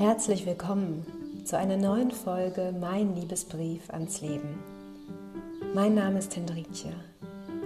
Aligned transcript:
Herzlich 0.00 0.46
willkommen 0.46 1.04
zu 1.44 1.58
einer 1.58 1.76
neuen 1.76 2.10
Folge 2.10 2.74
Mein 2.80 3.14
Liebesbrief 3.14 3.90
ans 3.90 4.22
Leben. 4.22 4.58
Mein 5.74 5.94
Name 5.94 6.20
ist 6.20 6.34
Hendrikje 6.34 6.94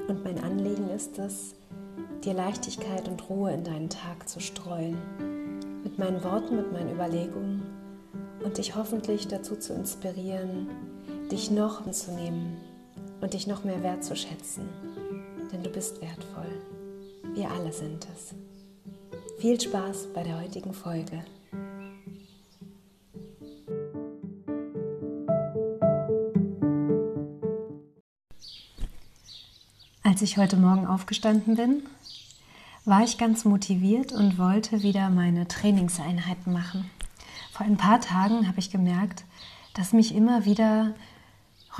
und 0.08 0.24
mein 0.24 0.42
Anliegen 0.42 0.90
ist 0.90 1.16
es, 1.20 1.54
dir 2.24 2.34
Leichtigkeit 2.34 3.06
und 3.06 3.30
Ruhe 3.30 3.52
in 3.52 3.62
deinen 3.62 3.88
Tag 3.88 4.28
zu 4.28 4.40
streuen, 4.40 4.98
mit 5.84 5.96
meinen 6.00 6.24
Worten, 6.24 6.56
mit 6.56 6.72
meinen 6.72 6.92
Überlegungen 6.92 7.62
und 8.42 8.58
dich 8.58 8.74
hoffentlich 8.74 9.28
dazu 9.28 9.54
zu 9.54 9.72
inspirieren, 9.72 10.66
dich 11.30 11.52
noch 11.52 11.86
anzunehmen 11.86 12.56
und 13.20 13.34
dich 13.34 13.46
noch 13.46 13.62
mehr 13.62 13.84
wertzuschätzen, 13.84 14.68
denn 15.52 15.62
du 15.62 15.70
bist 15.70 16.02
wertvoll. 16.02 16.50
Wir 17.34 17.48
alle 17.52 17.72
sind 17.72 18.08
es. 18.12 18.34
Viel 19.38 19.60
Spaß 19.60 20.08
bei 20.12 20.24
der 20.24 20.40
heutigen 20.40 20.74
Folge. 20.74 21.22
Als 30.14 30.22
ich 30.22 30.36
heute 30.36 30.56
Morgen 30.56 30.86
aufgestanden 30.86 31.56
bin, 31.56 31.82
war 32.84 33.02
ich 33.02 33.18
ganz 33.18 33.44
motiviert 33.44 34.12
und 34.12 34.38
wollte 34.38 34.84
wieder 34.84 35.10
meine 35.10 35.48
Trainingseinheiten 35.48 36.52
machen. 36.52 36.88
Vor 37.50 37.66
ein 37.66 37.76
paar 37.76 38.00
Tagen 38.00 38.46
habe 38.46 38.60
ich 38.60 38.70
gemerkt, 38.70 39.24
dass 39.72 39.92
mich 39.92 40.14
immer 40.14 40.44
wieder 40.44 40.94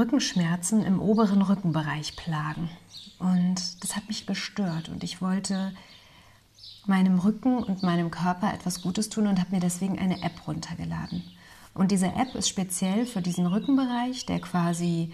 Rückenschmerzen 0.01 0.83
im 0.83 1.01
oberen 1.01 1.42
Rückenbereich 1.42 2.16
plagen. 2.16 2.70
Und 3.20 3.84
das 3.84 3.95
hat 3.95 4.09
mich 4.09 4.27
gestört 4.27 4.89
und 4.89 5.05
ich 5.05 5.23
wollte 5.23 5.73
meinem 6.87 7.20
Rücken 7.20 7.62
und 7.62 7.84
meinem 7.84 8.11
Körper 8.11 8.53
etwas 8.53 8.83
Gutes 8.83 9.11
tun 9.11 9.28
und 9.28 9.39
habe 9.39 9.53
mir 9.53 9.61
deswegen 9.61 9.97
eine 9.97 10.20
App 10.25 10.48
runtergeladen. 10.48 11.22
Und 11.72 11.92
diese 11.92 12.09
App 12.09 12.34
ist 12.34 12.48
speziell 12.48 13.06
für 13.06 13.22
diesen 13.22 13.47
Rückenbereich, 13.47 14.27
der 14.27 14.41
quasi 14.41 15.12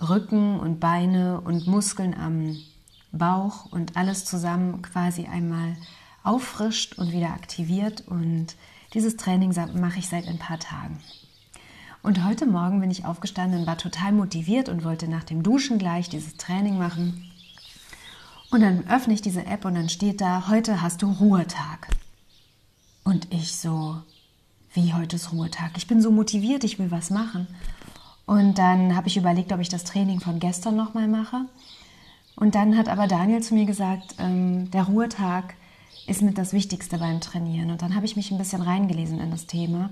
Rücken 0.00 0.60
und 0.60 0.80
Beine 0.80 1.40
und 1.40 1.66
Muskeln 1.66 2.14
am 2.14 2.56
Bauch 3.12 3.66
und 3.72 3.96
alles 3.96 4.24
zusammen 4.24 4.82
quasi 4.82 5.26
einmal 5.26 5.76
auffrischt 6.22 6.98
und 6.98 7.12
wieder 7.12 7.30
aktiviert. 7.30 8.04
Und 8.06 8.56
dieses 8.94 9.16
Training 9.16 9.54
mache 9.78 9.98
ich 9.98 10.08
seit 10.08 10.26
ein 10.26 10.38
paar 10.38 10.58
Tagen. 10.58 10.98
Und 12.02 12.24
heute 12.24 12.46
Morgen 12.46 12.80
bin 12.80 12.90
ich 12.90 13.04
aufgestanden, 13.04 13.66
war 13.66 13.78
total 13.78 14.12
motiviert 14.12 14.68
und 14.68 14.84
wollte 14.84 15.08
nach 15.08 15.24
dem 15.24 15.42
Duschen 15.42 15.78
gleich 15.78 16.08
dieses 16.08 16.36
Training 16.36 16.78
machen. 16.78 17.32
Und 18.50 18.60
dann 18.60 18.86
öffne 18.88 19.14
ich 19.14 19.22
diese 19.22 19.44
App 19.44 19.64
und 19.64 19.74
dann 19.74 19.88
steht 19.88 20.20
da, 20.20 20.48
heute 20.48 20.82
hast 20.82 21.02
du 21.02 21.10
Ruhetag. 21.10 21.88
Und 23.02 23.32
ich 23.32 23.56
so, 23.56 24.02
wie 24.72 24.94
heute 24.94 25.16
ist 25.16 25.32
Ruhetag? 25.32 25.72
Ich 25.76 25.86
bin 25.86 26.00
so 26.00 26.10
motiviert, 26.10 26.62
ich 26.62 26.78
will 26.78 26.90
was 26.90 27.10
machen. 27.10 27.48
Und 28.26 28.58
dann 28.58 28.96
habe 28.96 29.08
ich 29.08 29.16
überlegt, 29.16 29.52
ob 29.52 29.60
ich 29.60 29.68
das 29.68 29.84
Training 29.84 30.20
von 30.20 30.40
gestern 30.40 30.76
nochmal 30.76 31.08
mache. 31.08 31.46
Und 32.34 32.54
dann 32.54 32.76
hat 32.76 32.88
aber 32.88 33.06
Daniel 33.06 33.42
zu 33.42 33.54
mir 33.54 33.64
gesagt, 33.64 34.16
ähm, 34.18 34.70
der 34.70 34.84
Ruhetag 34.84 35.54
ist 36.06 36.22
mit 36.22 36.36
das 36.36 36.52
Wichtigste 36.52 36.98
beim 36.98 37.20
Trainieren. 37.20 37.70
Und 37.70 37.82
dann 37.82 37.94
habe 37.94 38.04
ich 38.04 38.16
mich 38.16 38.30
ein 38.30 38.38
bisschen 38.38 38.62
reingelesen 38.62 39.20
in 39.20 39.30
das 39.30 39.46
Thema. 39.46 39.90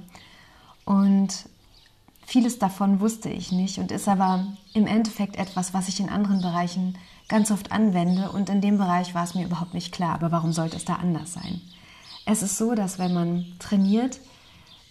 Und 0.85 1.49
Vieles 2.27 2.59
davon 2.59 3.01
wusste 3.01 3.29
ich 3.29 3.53
nicht 3.53 3.79
und 3.79 3.93
ist 3.93 4.09
aber 4.09 4.47
im 4.73 4.87
Endeffekt 4.87 5.37
etwas, 5.37 5.75
was 5.75 5.89
ich 5.89 6.01
in 6.01 6.09
anderen 6.09 6.41
Bereichen 6.41 6.97
ganz 7.29 7.51
oft 7.51 7.71
anwende 7.71 8.31
und 8.31 8.49
in 8.49 8.61
dem 8.61 8.79
Bereich 8.79 9.15
war 9.15 9.25
es 9.25 9.35
mir 9.35 9.45
überhaupt 9.45 9.75
nicht 9.75 9.93
klar. 9.93 10.15
Aber 10.15 10.33
warum 10.33 10.53
sollte 10.53 10.77
es 10.77 10.87
da 10.87 10.95
anders 10.95 11.35
sein? 11.35 11.61
Es 12.25 12.43
ist 12.43 12.57
so, 12.57 12.75
dass 12.75 12.99
wenn 12.99 13.13
man 13.13 13.45
trainiert, 13.59 14.21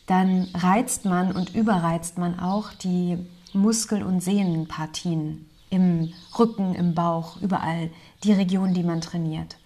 dann 0.07 0.49
reizt 0.53 1.05
man 1.05 1.31
und 1.31 1.55
überreizt 1.55 2.17
man 2.17 2.39
auch 2.39 2.73
die 2.73 3.17
Muskel- 3.53 4.03
und 4.03 4.21
Sehnenpartien 4.21 5.49
im 5.69 6.13
Rücken, 6.37 6.75
im 6.75 6.93
Bauch, 6.93 7.41
überall, 7.41 7.89
die 8.23 8.33
Region, 8.33 8.73
die 8.73 8.83
man 8.83 9.01
trainiert. 9.01 9.57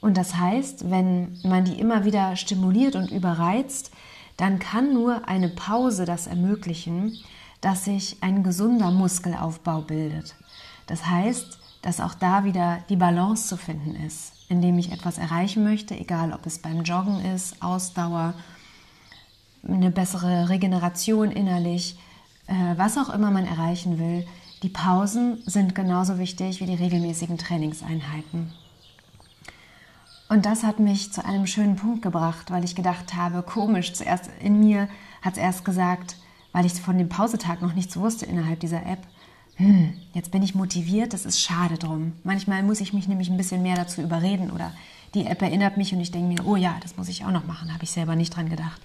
Und 0.00 0.16
das 0.16 0.36
heißt, 0.36 0.90
wenn 0.90 1.38
man 1.42 1.64
die 1.64 1.78
immer 1.78 2.04
wieder 2.04 2.36
stimuliert 2.36 2.96
und 2.96 3.10
überreizt, 3.10 3.90
dann 4.36 4.58
kann 4.58 4.92
nur 4.92 5.28
eine 5.28 5.48
Pause 5.48 6.04
das 6.04 6.26
ermöglichen, 6.26 7.16
dass 7.60 7.84
sich 7.84 8.18
ein 8.20 8.42
gesunder 8.42 8.90
Muskelaufbau 8.90 9.80
bildet. 9.80 10.34
Das 10.86 11.06
heißt, 11.06 11.58
dass 11.82 12.00
auch 12.00 12.14
da 12.14 12.44
wieder 12.44 12.78
die 12.88 12.96
Balance 12.96 13.48
zu 13.48 13.56
finden 13.56 13.94
ist, 13.94 14.32
indem 14.48 14.78
ich 14.78 14.92
etwas 14.92 15.18
erreichen 15.18 15.64
möchte, 15.64 15.98
egal 15.98 16.32
ob 16.32 16.44
es 16.46 16.58
beim 16.58 16.82
Joggen 16.82 17.24
ist, 17.24 17.62
Ausdauer, 17.62 18.34
eine 19.68 19.90
bessere 19.90 20.48
Regeneration 20.48 21.30
innerlich, 21.30 21.98
äh, 22.46 22.52
was 22.76 22.98
auch 22.98 23.10
immer 23.10 23.30
man 23.30 23.46
erreichen 23.46 23.98
will. 23.98 24.26
Die 24.62 24.68
Pausen 24.68 25.42
sind 25.46 25.74
genauso 25.74 26.18
wichtig 26.18 26.60
wie 26.60 26.66
die 26.66 26.74
regelmäßigen 26.74 27.38
Trainingseinheiten. 27.38 28.52
Und 30.28 30.44
das 30.44 30.64
hat 30.64 30.80
mich 30.80 31.12
zu 31.12 31.24
einem 31.24 31.46
schönen 31.46 31.76
Punkt 31.76 32.02
gebracht, 32.02 32.50
weil 32.50 32.64
ich 32.64 32.74
gedacht 32.74 33.14
habe, 33.14 33.42
komisch, 33.42 33.92
zuerst 33.92 34.30
in 34.40 34.58
mir 34.58 34.88
hat 35.22 35.34
es 35.34 35.38
erst 35.38 35.64
gesagt, 35.64 36.16
weil 36.52 36.66
ich 36.66 36.72
von 36.74 36.98
dem 36.98 37.08
Pausetag 37.08 37.62
noch 37.62 37.74
nichts 37.74 37.96
wusste 37.96 38.26
innerhalb 38.26 38.60
dieser 38.60 38.84
App, 38.86 39.06
hm, 39.56 39.94
jetzt 40.12 40.32
bin 40.32 40.42
ich 40.42 40.54
motiviert, 40.54 41.12
das 41.12 41.24
ist 41.24 41.40
schade 41.40 41.78
drum. 41.78 42.12
Manchmal 42.24 42.62
muss 42.62 42.80
ich 42.80 42.92
mich 42.92 43.08
nämlich 43.08 43.30
ein 43.30 43.36
bisschen 43.36 43.62
mehr 43.62 43.76
dazu 43.76 44.02
überreden 44.02 44.50
oder 44.50 44.72
die 45.14 45.26
App 45.26 45.40
erinnert 45.40 45.76
mich 45.76 45.94
und 45.94 46.00
ich 46.00 46.10
denke 46.10 46.28
mir, 46.28 46.46
oh 46.46 46.56
ja, 46.56 46.76
das 46.82 46.96
muss 46.96 47.08
ich 47.08 47.24
auch 47.24 47.30
noch 47.30 47.46
machen, 47.46 47.72
habe 47.72 47.84
ich 47.84 47.90
selber 47.90 48.16
nicht 48.16 48.34
dran 48.34 48.50
gedacht. 48.50 48.80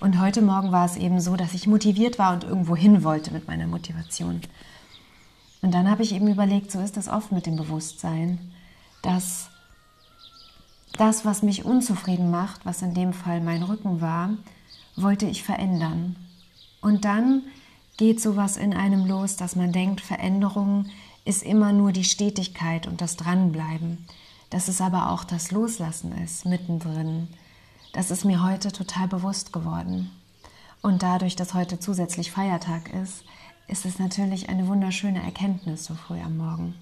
Und 0.00 0.20
heute 0.20 0.42
Morgen 0.42 0.70
war 0.70 0.84
es 0.84 0.96
eben 0.96 1.20
so, 1.20 1.36
dass 1.36 1.54
ich 1.54 1.66
motiviert 1.66 2.18
war 2.18 2.32
und 2.32 2.44
irgendwo 2.44 2.76
hin 2.76 3.02
wollte 3.02 3.32
mit 3.32 3.48
meiner 3.48 3.66
Motivation. 3.66 4.40
Und 5.60 5.74
dann 5.74 5.90
habe 5.90 6.02
ich 6.02 6.14
eben 6.14 6.28
überlegt, 6.28 6.70
so 6.70 6.80
ist 6.80 6.96
das 6.96 7.08
oft 7.08 7.32
mit 7.32 7.46
dem 7.46 7.56
Bewusstsein, 7.56 8.38
dass 9.02 9.50
das, 10.96 11.24
was 11.24 11.42
mich 11.42 11.64
unzufrieden 11.64 12.30
macht, 12.30 12.64
was 12.64 12.82
in 12.82 12.94
dem 12.94 13.12
Fall 13.12 13.40
mein 13.40 13.62
Rücken 13.64 14.00
war, 14.00 14.30
wollte 14.94 15.26
ich 15.26 15.42
verändern. 15.42 16.16
Und 16.80 17.04
dann 17.04 17.42
geht 17.96 18.20
sowas 18.20 18.56
in 18.56 18.74
einem 18.74 19.04
los, 19.04 19.36
dass 19.36 19.56
man 19.56 19.72
denkt, 19.72 20.00
Veränderung 20.00 20.86
ist 21.24 21.42
immer 21.42 21.72
nur 21.72 21.92
die 21.92 22.04
Stetigkeit 22.04 22.86
und 22.86 23.00
das 23.00 23.16
Dranbleiben. 23.16 24.06
Dass 24.50 24.68
es 24.68 24.80
aber 24.80 25.10
auch 25.10 25.24
das 25.24 25.50
Loslassen 25.50 26.16
ist, 26.22 26.46
mittendrin. 26.46 27.28
Das 27.92 28.10
ist 28.10 28.24
mir 28.24 28.42
heute 28.44 28.70
total 28.72 29.08
bewusst 29.08 29.52
geworden. 29.52 30.10
Und 30.82 31.02
dadurch, 31.02 31.36
dass 31.36 31.54
heute 31.54 31.80
zusätzlich 31.80 32.30
Feiertag 32.30 32.92
ist, 32.92 33.24
ist 33.66 33.84
es 33.84 33.98
natürlich 33.98 34.48
eine 34.48 34.66
wunderschöne 34.66 35.22
Erkenntnis 35.22 35.84
so 35.84 35.94
früh 35.94 36.20
am 36.20 36.36
Morgen. 36.36 36.74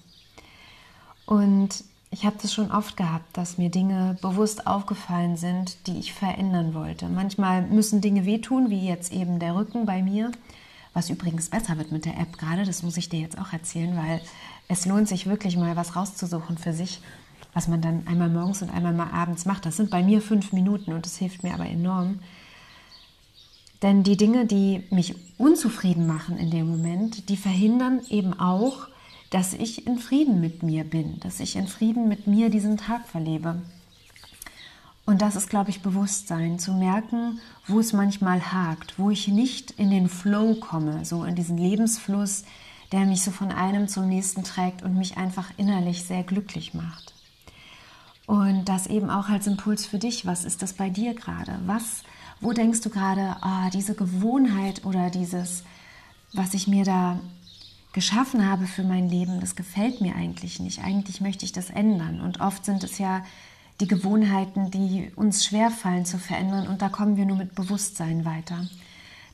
Und 1.25 1.83
ich 2.09 2.25
habe 2.25 2.37
das 2.41 2.53
schon 2.53 2.71
oft 2.71 2.95
gehabt, 2.95 3.35
dass 3.35 3.57
mir 3.57 3.69
Dinge 3.69 4.17
bewusst 4.21 4.65
aufgefallen 4.65 5.35
sind, 5.35 5.87
die 5.87 5.99
ich 5.99 6.13
verändern 6.13 6.73
wollte. 6.73 7.09
Manchmal 7.09 7.63
müssen 7.63 7.99
Dinge 7.99 8.25
wehtun, 8.25 8.69
wie 8.69 8.87
jetzt 8.87 9.11
eben 9.11 9.39
der 9.39 9.55
Rücken 9.55 9.85
bei 9.85 10.01
mir, 10.01 10.31
was 10.93 11.09
übrigens 11.09 11.49
besser 11.49 11.77
wird 11.77 11.91
mit 11.91 12.05
der 12.05 12.17
App 12.17 12.37
gerade, 12.37 12.65
das 12.65 12.81
muss 12.81 12.97
ich 12.97 13.09
dir 13.09 13.19
jetzt 13.19 13.37
auch 13.37 13.51
erzählen, 13.51 13.95
weil 13.97 14.21
es 14.69 14.85
lohnt 14.85 15.07
sich 15.09 15.27
wirklich 15.27 15.57
mal 15.57 15.75
was 15.75 15.95
rauszusuchen 15.95 16.57
für 16.57 16.73
sich, 16.73 17.01
was 17.57 17.67
man 17.67 17.81
dann 17.81 18.05
einmal 18.05 18.29
morgens 18.29 18.61
und 18.61 18.69
einmal 18.69 18.93
mal 18.93 19.09
abends 19.09 19.45
macht. 19.45 19.65
Das 19.65 19.77
sind 19.77 19.89
bei 19.89 20.03
mir 20.03 20.21
fünf 20.21 20.53
Minuten 20.53 20.93
und 20.93 21.07
das 21.07 21.17
hilft 21.17 21.41
mir 21.41 21.55
aber 21.55 21.65
enorm. 21.65 22.19
Denn 23.81 24.03
die 24.03 24.15
Dinge, 24.15 24.45
die 24.45 24.83
mich 24.91 25.15
unzufrieden 25.39 26.05
machen 26.05 26.37
in 26.37 26.51
dem 26.51 26.69
Moment, 26.69 27.29
die 27.29 27.35
verhindern 27.35 28.01
eben 28.09 28.39
auch, 28.39 28.89
dass 29.31 29.53
ich 29.53 29.87
in 29.87 29.97
Frieden 29.97 30.39
mit 30.39 30.61
mir 30.61 30.83
bin, 30.83 31.19
dass 31.21 31.39
ich 31.39 31.55
in 31.55 31.67
Frieden 31.67 32.07
mit 32.07 32.27
mir 32.27 32.51
diesen 32.51 32.77
Tag 32.77 33.07
verlebe. 33.07 33.59
Und 35.07 35.23
das 35.23 35.35
ist, 35.35 35.49
glaube 35.49 35.71
ich, 35.71 35.81
Bewusstsein, 35.81 36.59
zu 36.59 36.73
merken, 36.73 37.39
wo 37.65 37.79
es 37.79 37.91
manchmal 37.91 38.53
hakt, 38.53 38.99
wo 38.99 39.09
ich 39.09 39.29
nicht 39.29 39.71
in 39.71 39.89
den 39.89 40.09
Flow 40.09 40.53
komme, 40.59 41.05
so 41.05 41.23
in 41.23 41.33
diesen 41.33 41.57
Lebensfluss, 41.57 42.43
der 42.91 43.05
mich 43.05 43.23
so 43.23 43.31
von 43.31 43.51
einem 43.51 43.87
zum 43.87 44.07
nächsten 44.07 44.43
trägt 44.43 44.83
und 44.83 44.95
mich 44.95 45.17
einfach 45.17 45.49
innerlich 45.57 46.03
sehr 46.03 46.21
glücklich 46.21 46.75
macht. 46.75 47.16
Und 48.27 48.65
das 48.65 48.87
eben 48.87 49.09
auch 49.09 49.29
als 49.29 49.47
Impuls 49.47 49.85
für 49.85 49.99
dich. 49.99 50.25
Was 50.25 50.43
ist 50.43 50.61
das 50.61 50.73
bei 50.73 50.89
dir 50.89 51.15
gerade? 51.15 51.59
Was, 51.65 52.03
wo 52.41 52.51
denkst 52.51 52.81
du 52.81 52.89
gerade, 52.89 53.37
ah, 53.41 53.69
diese 53.71 53.95
Gewohnheit 53.95 54.85
oder 54.85 55.09
dieses, 55.09 55.63
was 56.33 56.53
ich 56.53 56.67
mir 56.67 56.83
da 56.83 57.19
geschaffen 57.93 58.47
habe 58.47 58.67
für 58.67 58.83
mein 58.83 59.09
Leben, 59.09 59.39
das 59.39 59.55
gefällt 59.55 60.01
mir 60.01 60.15
eigentlich 60.15 60.59
nicht. 60.59 60.83
Eigentlich 60.83 61.21
möchte 61.21 61.45
ich 61.45 61.53
das 61.53 61.69
ändern. 61.69 62.19
Und 62.19 62.41
oft 62.41 62.65
sind 62.65 62.83
es 62.83 62.97
ja 62.97 63.23
die 63.79 63.87
Gewohnheiten, 63.87 64.71
die 64.71 65.09
uns 65.15 65.45
schwerfallen 65.45 66.05
zu 66.05 66.19
verändern. 66.19 66.67
Und 66.67 66.81
da 66.81 66.89
kommen 66.89 67.15
wir 67.15 67.25
nur 67.25 67.37
mit 67.37 67.55
Bewusstsein 67.55 68.25
weiter. 68.25 68.67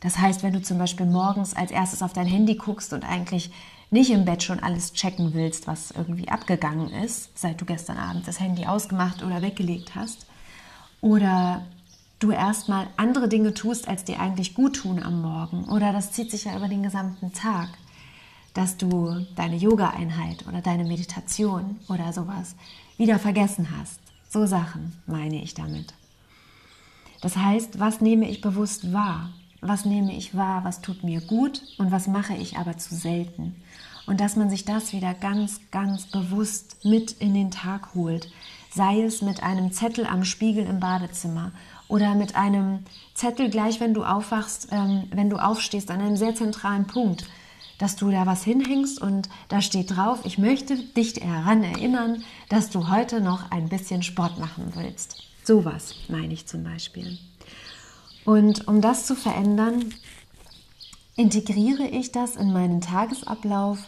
Das 0.02 0.20
heißt, 0.20 0.44
wenn 0.44 0.54
du 0.54 0.62
zum 0.62 0.78
Beispiel 0.78 1.08
morgens 1.08 1.56
als 1.56 1.72
erstes 1.72 2.04
auf 2.04 2.14
dein 2.14 2.28
Handy 2.28 2.56
guckst 2.56 2.94
und 2.94 3.04
eigentlich 3.04 3.52
nicht 3.94 4.10
im 4.10 4.26
Bett 4.26 4.42
schon 4.42 4.60
alles 4.60 4.94
checken 4.94 5.34
willst, 5.34 5.68
was 5.68 5.92
irgendwie 5.92 6.28
abgegangen 6.28 6.90
ist, 6.90 7.38
seit 7.38 7.62
du 7.62 7.66
gestern 7.66 7.98
Abend 7.98 8.28
das 8.28 8.40
Handy 8.40 8.66
ausgemacht 8.66 9.24
oder 9.24 9.42
weggelegt 9.42 9.94
hast, 9.96 10.26
oder 11.00 11.64
du 12.20 12.32
erstmal 12.32 12.88
andere 12.98 13.30
Dinge 13.30 13.54
tust, 13.54 13.88
als 13.88 14.04
dir 14.04 14.20
eigentlich 14.20 14.56
gut 14.56 14.78
tun 14.78 15.04
am 15.04 15.22
Morgen. 15.22 15.66
Oder 15.66 15.94
das 15.94 16.12
zieht 16.12 16.32
sich 16.32 16.46
ja 16.46 16.56
über 16.58 16.68
den 16.68 16.82
gesamten 16.82 17.34
Tag, 17.34 17.70
dass 18.54 18.78
du 18.78 19.26
deine 19.36 19.58
Yoga-Einheit 19.58 20.48
oder 20.48 20.62
deine 20.62 20.86
Meditation 20.86 21.80
oder 21.88 22.14
sowas 22.14 22.56
wieder 22.98 23.20
vergessen 23.20 23.68
hast. 23.78 24.00
So 24.28 24.46
Sachen 24.46 24.94
meine 25.06 25.44
ich 25.44 25.54
damit. 25.54 25.94
Das 27.22 27.38
heißt, 27.38 27.80
was 27.80 28.02
nehme 28.02 28.28
ich 28.28 28.42
bewusst 28.42 28.92
wahr? 28.92 29.30
Was 29.66 29.86
nehme 29.86 30.14
ich 30.14 30.36
wahr? 30.36 30.66
Was 30.66 30.82
tut 30.82 31.04
mir 31.04 31.22
gut 31.22 31.62
und 31.78 31.92
was 31.92 32.08
mache 32.08 32.36
ich 32.36 32.58
aber 32.58 32.78
zu 32.78 32.96
selten? 32.96 33.56
Und 34.06 34.20
dass 34.20 34.36
man 34.36 34.50
sich 34.50 34.66
das 34.66 34.92
wieder 34.92 35.14
ganz, 35.14 35.62
ganz 35.72 36.08
bewusst 36.08 36.84
mit 36.84 37.14
in 37.14 37.34
den 37.34 37.50
Tag 37.50 37.96
holt. 37.96 38.30
Sei 38.70 39.02
es 39.04 39.22
mit 39.22 39.42
einem 39.42 39.72
Zettel 39.72 40.06
am 40.06 40.26
Spiegel 40.26 40.66
im 40.66 40.82
Badezimmer 40.82 41.52
oder 41.88 42.14
mit 42.14 42.36
einem 42.36 42.80
Zettel 43.14 43.50
gleich, 43.50 43.80
wenn 43.80 43.94
du 43.94 44.04
aufwachst, 44.04 44.68
ähm, 44.72 45.04
wenn 45.12 45.30
du 45.30 45.38
aufstehst, 45.38 45.90
an 45.92 46.02
einem 46.02 46.18
sehr 46.18 46.36
zentralen 46.36 46.86
Punkt, 46.86 47.26
dass 47.78 47.96
du 47.96 48.12
da 48.12 48.26
was 48.26 48.44
hinhängst 48.44 49.02
und 49.02 49.30
da 49.48 49.62
steht 49.62 49.96
drauf, 49.96 50.20
ich 50.26 50.38
möchte 50.38 50.76
dich 50.76 51.14
daran 51.14 51.64
erinnern, 51.64 52.24
dass 52.50 52.70
du 52.70 52.90
heute 52.90 53.22
noch 53.22 53.50
ein 53.52 53.70
bisschen 53.70 54.04
Sport 54.04 54.40
machen 54.40 54.74
willst. 54.76 55.24
Sowas 55.44 55.96
meine 56.10 56.34
ich 56.34 56.48
zum 56.48 56.64
Beispiel. 56.64 57.18
Und 58.26 58.68
um 58.68 58.82
das 58.82 59.06
zu 59.06 59.16
verändern, 59.16 59.94
integriere 61.16 61.88
ich 61.88 62.12
das 62.12 62.36
in 62.36 62.54
meinen 62.54 62.82
Tagesablauf 62.82 63.80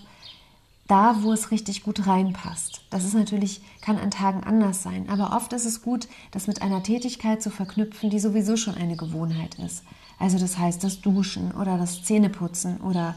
da, 0.88 1.24
wo 1.24 1.34
es 1.34 1.50
richtig 1.52 1.84
gut 1.84 2.06
reinpasst. 2.06 2.82
Das 2.92 3.06
ist 3.06 3.16
natürlich, 3.16 3.62
kann 3.82 3.98
an 3.98 4.12
Tagen 4.12 4.44
anders 4.44 4.84
sein, 4.84 5.10
aber 5.10 5.36
oft 5.36 5.52
ist 5.54 5.66
es 5.66 5.82
gut, 5.82 6.08
das 6.32 6.48
mit 6.48 6.62
einer 6.62 6.84
Tätigkeit 6.84 7.42
zu 7.42 7.50
verknüpfen, 7.50 8.12
die 8.12 8.20
sowieso 8.20 8.56
schon 8.56 8.76
eine 8.76 8.96
Gewohnheit 8.96 9.56
ist. 9.56 9.84
Also 10.20 10.38
das 10.38 10.58
heißt, 10.58 10.84
das 10.84 11.02
Duschen 11.02 11.52
oder 11.54 11.78
das 11.78 12.04
Zähneputzen 12.04 12.82
oder 12.82 13.16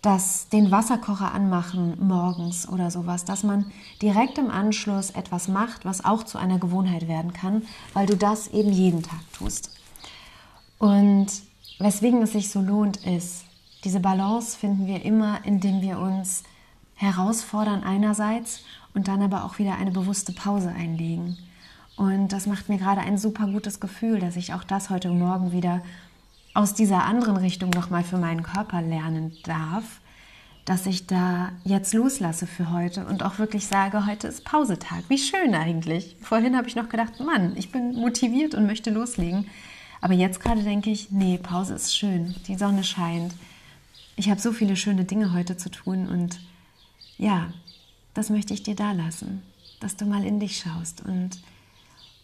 das 0.00 0.48
den 0.48 0.70
Wasserkocher 0.70 1.32
anmachen 1.32 1.96
morgens 2.04 2.68
oder 2.68 2.90
sowas, 2.90 3.24
dass 3.24 3.44
man 3.44 3.70
direkt 4.00 4.38
im 4.38 4.50
Anschluss 4.50 5.10
etwas 5.10 5.46
macht, 5.48 5.84
was 5.84 6.04
auch 6.04 6.24
zu 6.24 6.38
einer 6.38 6.58
Gewohnheit 6.58 7.06
werden 7.06 7.32
kann, 7.32 7.62
weil 7.92 8.06
du 8.06 8.16
das 8.16 8.48
eben 8.48 8.72
jeden 8.72 9.02
Tag 9.02 9.20
tust. 9.32 9.70
Und 10.82 11.28
weswegen 11.78 12.22
es 12.22 12.32
sich 12.32 12.50
so 12.50 12.60
lohnt, 12.60 12.96
ist, 13.06 13.44
diese 13.84 14.00
Balance 14.00 14.58
finden 14.58 14.88
wir 14.88 15.04
immer, 15.04 15.38
indem 15.44 15.80
wir 15.80 16.00
uns 16.00 16.42
herausfordern 16.96 17.84
einerseits 17.84 18.64
und 18.92 19.06
dann 19.06 19.22
aber 19.22 19.44
auch 19.44 19.60
wieder 19.60 19.76
eine 19.76 19.92
bewusste 19.92 20.32
Pause 20.32 20.70
einlegen. 20.70 21.38
Und 21.94 22.32
das 22.32 22.46
macht 22.46 22.68
mir 22.68 22.78
gerade 22.78 23.00
ein 23.00 23.16
super 23.16 23.46
gutes 23.46 23.78
Gefühl, 23.78 24.18
dass 24.18 24.34
ich 24.34 24.54
auch 24.54 24.64
das 24.64 24.90
heute 24.90 25.10
Morgen 25.10 25.52
wieder 25.52 25.82
aus 26.52 26.74
dieser 26.74 27.04
anderen 27.04 27.36
Richtung 27.36 27.70
nochmal 27.70 28.02
für 28.02 28.18
meinen 28.18 28.42
Körper 28.42 28.82
lernen 28.82 29.36
darf, 29.44 29.84
dass 30.64 30.86
ich 30.86 31.06
da 31.06 31.50
jetzt 31.62 31.94
loslasse 31.94 32.48
für 32.48 32.72
heute 32.72 33.06
und 33.06 33.22
auch 33.22 33.38
wirklich 33.38 33.68
sage, 33.68 34.04
heute 34.04 34.26
ist 34.26 34.44
Pausetag. 34.44 35.04
Wie 35.06 35.18
schön 35.18 35.54
eigentlich. 35.54 36.16
Vorhin 36.20 36.56
habe 36.56 36.66
ich 36.66 36.74
noch 36.74 36.88
gedacht, 36.88 37.20
Mann, 37.20 37.52
ich 37.54 37.70
bin 37.70 37.94
motiviert 37.94 38.56
und 38.56 38.66
möchte 38.66 38.90
loslegen. 38.90 39.46
Aber 40.02 40.12
jetzt 40.12 40.40
gerade 40.40 40.62
denke 40.62 40.90
ich, 40.90 41.10
nee, 41.10 41.38
Pause 41.38 41.74
ist 41.74 41.96
schön. 41.96 42.34
Die 42.48 42.56
Sonne 42.56 42.84
scheint. 42.84 43.34
Ich 44.16 44.28
habe 44.28 44.40
so 44.40 44.52
viele 44.52 44.76
schöne 44.76 45.04
Dinge 45.04 45.32
heute 45.32 45.56
zu 45.56 45.70
tun 45.70 46.06
und 46.06 46.38
ja, 47.16 47.52
das 48.12 48.28
möchte 48.28 48.52
ich 48.52 48.62
dir 48.62 48.74
da 48.74 48.92
lassen, 48.92 49.42
dass 49.80 49.96
du 49.96 50.04
mal 50.04 50.24
in 50.24 50.40
dich 50.40 50.58
schaust 50.58 51.00
und 51.02 51.38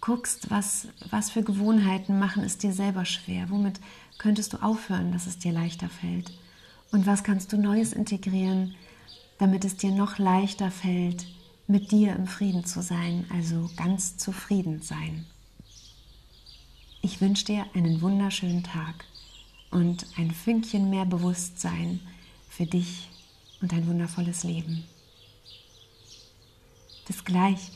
guckst, 0.01 0.51
was, 0.51 0.89
was 1.11 1.31
für 1.31 1.43
Gewohnheiten 1.43 2.19
machen 2.19 2.43
es 2.43 2.59
dir 2.59 2.73
selber 2.73 3.05
schwer. 3.05 3.49
Womit 3.49 3.81
könntest 4.19 4.53
du 4.53 4.59
aufhören, 4.59 5.13
dass 5.13 5.27
es 5.27 5.39
dir 5.39 5.53
leichter 5.53 5.89
fällt? 5.89 6.33
Und 6.91 7.07
was 7.07 7.23
kannst 7.23 7.53
du 7.53 7.57
Neues 7.57 7.93
integrieren, 7.93 8.75
damit 9.39 9.65
es 9.65 9.77
dir 9.77 9.93
noch 9.93 10.19
leichter 10.19 10.71
fällt, 10.71 11.27
mit 11.69 11.93
dir 11.93 12.17
im 12.17 12.27
Frieden 12.27 12.65
zu 12.65 12.83
sein, 12.83 13.25
also 13.33 13.71
ganz 13.77 14.17
zufrieden 14.17 14.83
sein. 14.83 15.27
Ich 17.00 17.21
wünsche 17.21 17.45
dir 17.45 17.67
einen 17.75 18.00
wunderschönen 18.00 18.65
Tag 18.65 19.05
und 19.71 20.06
ein 20.17 20.33
Fünkchen 20.33 20.91
mehr 20.91 21.05
Bewusstsein 21.05 22.00
für 22.49 22.67
dich 22.67 23.09
und 23.61 23.73
ein 23.73 23.87
wundervolles 23.87 24.43
Leben. 24.43 24.85
Bis 27.06 27.25
gleich. 27.25 27.71